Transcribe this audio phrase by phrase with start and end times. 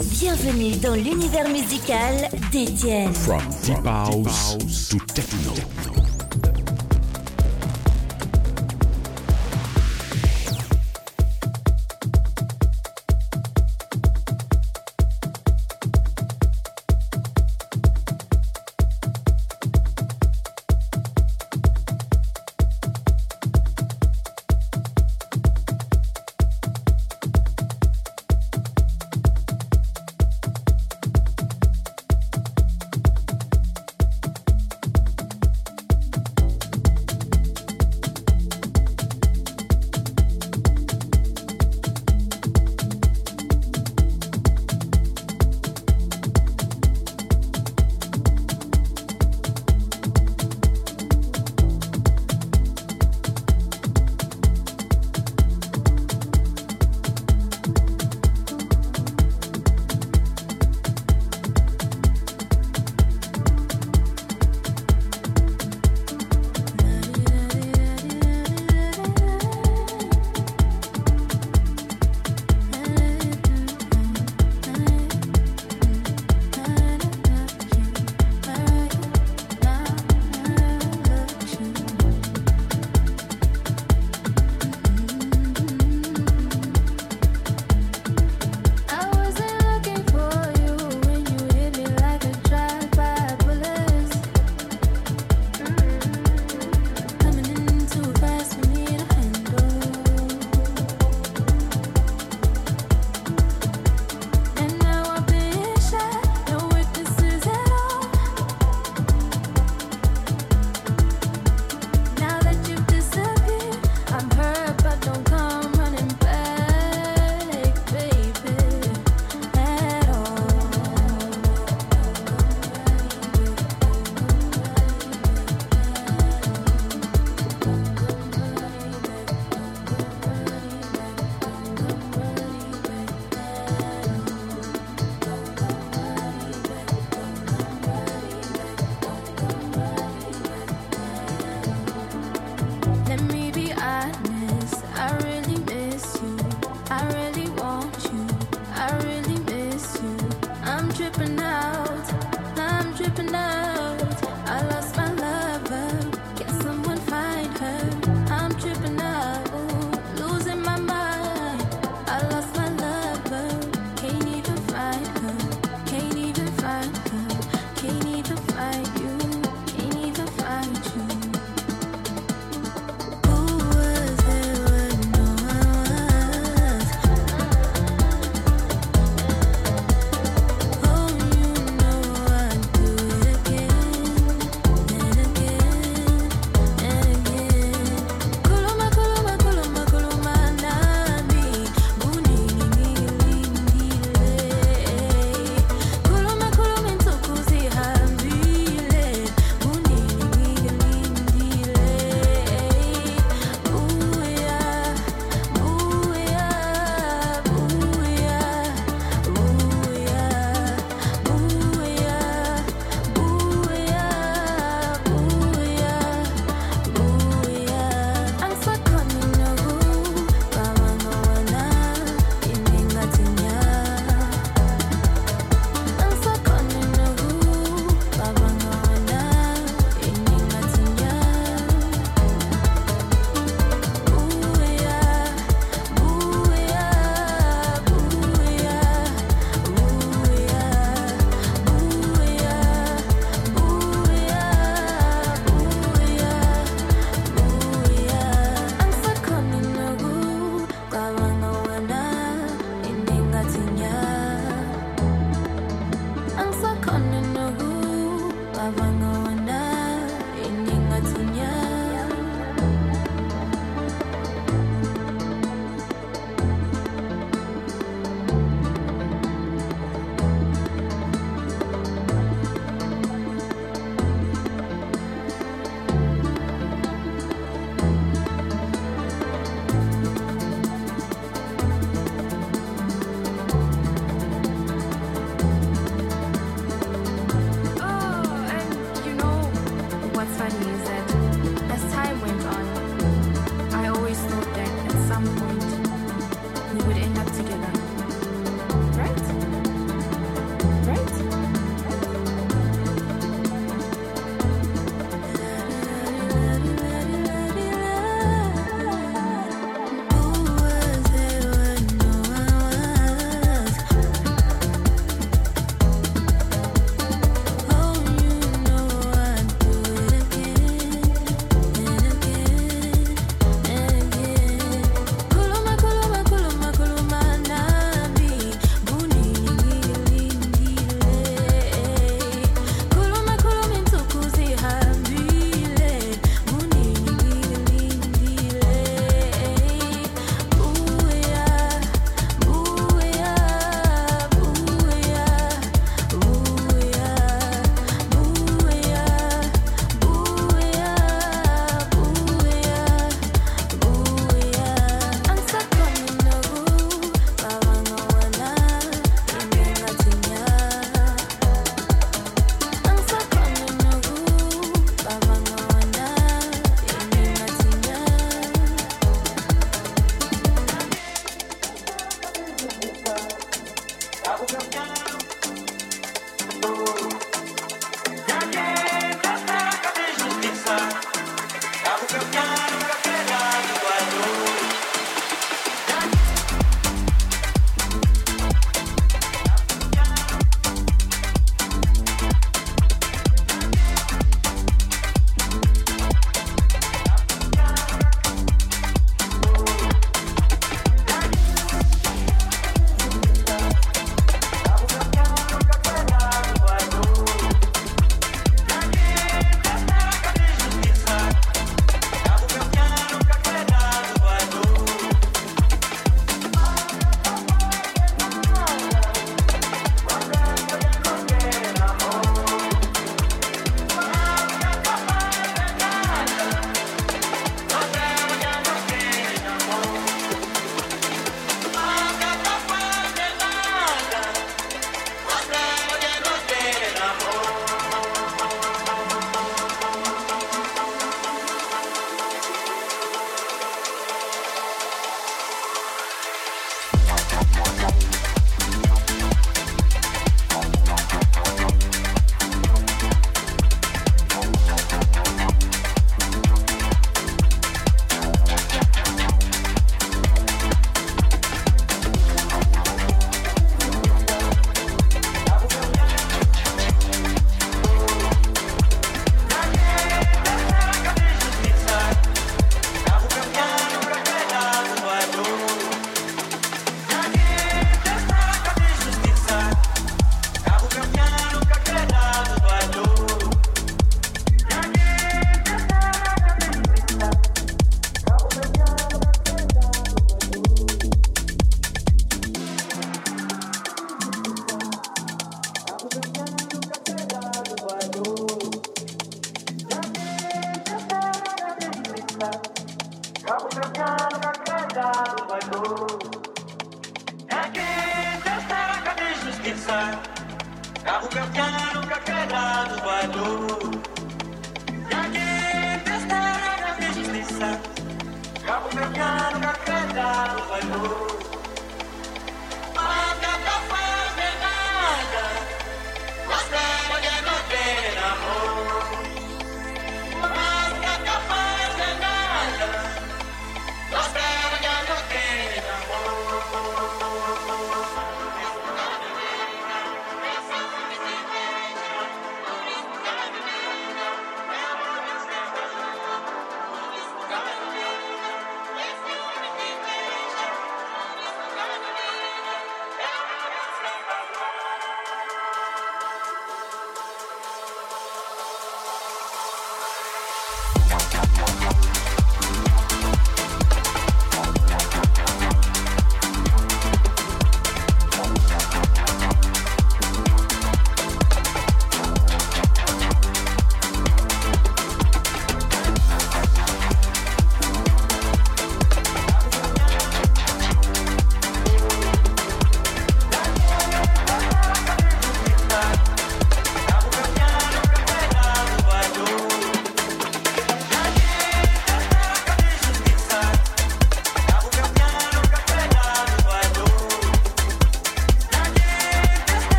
[0.00, 3.12] Bienvenue dans l'univers musical d'Étienne.
[3.12, 6.17] From deep house to techno.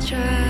[0.00, 0.47] try.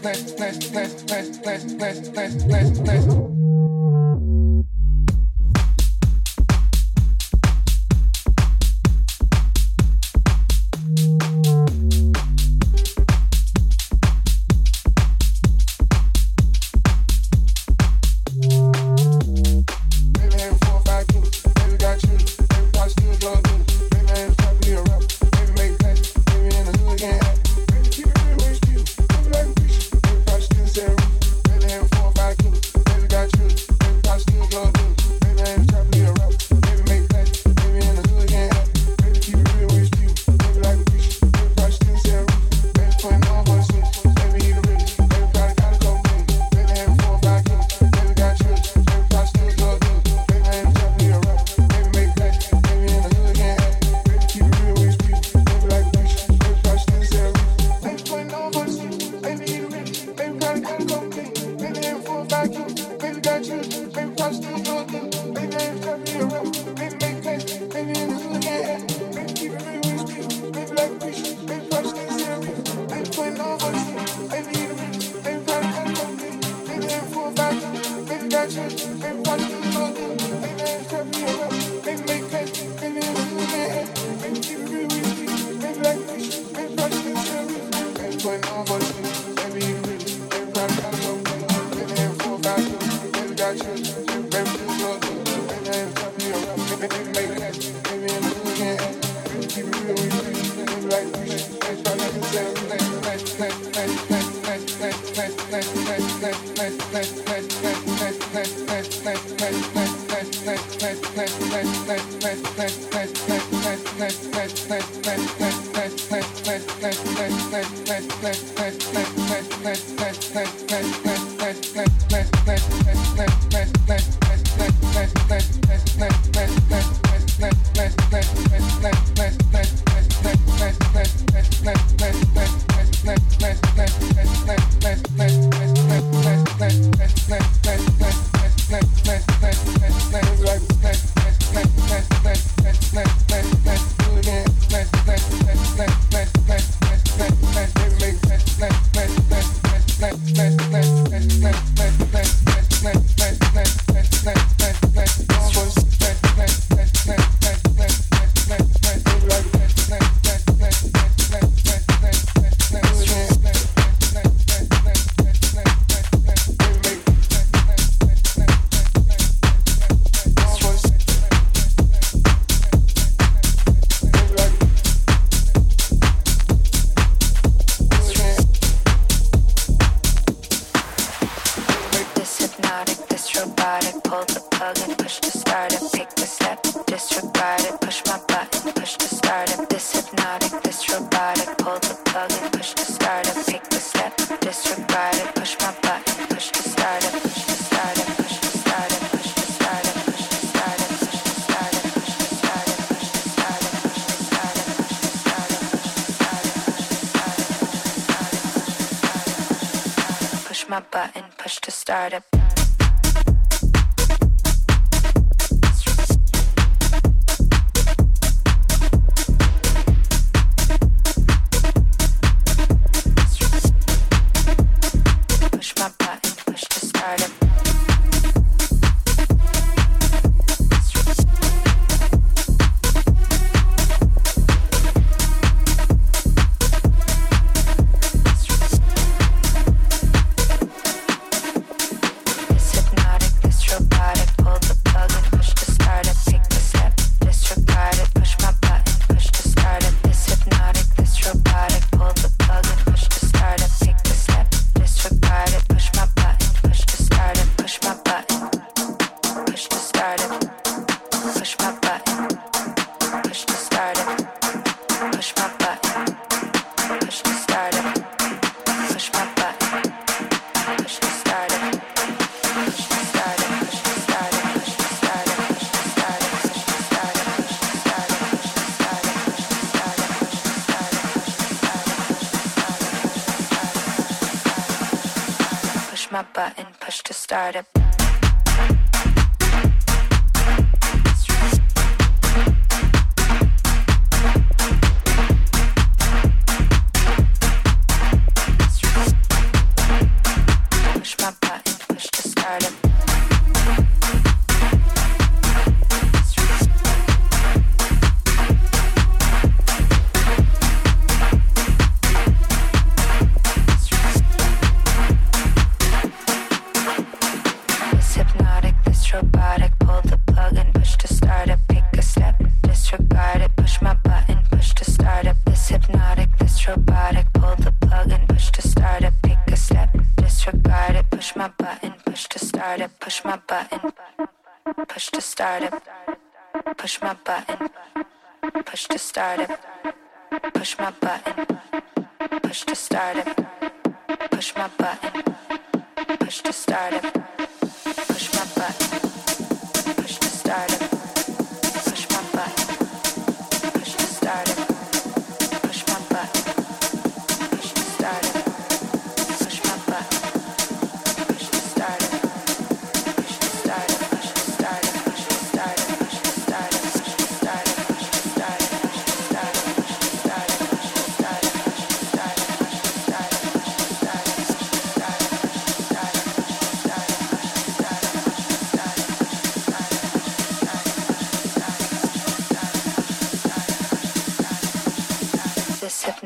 [0.00, 2.99] Plans, plans, plans, plans, plans, plans, plans, plans, plans,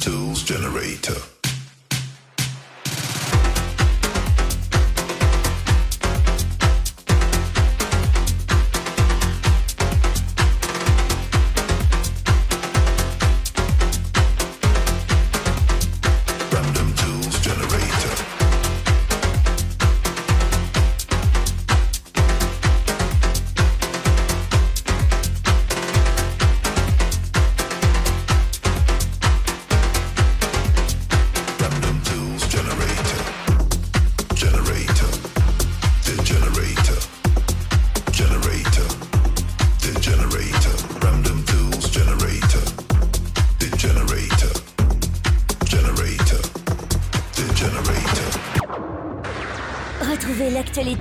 [0.00, 1.29] Tools Generator.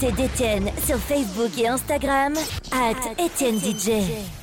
[0.02, 2.34] L'actualité d'Étienne sur Facebook et Instagram,
[2.72, 4.39] at Etienne DJ.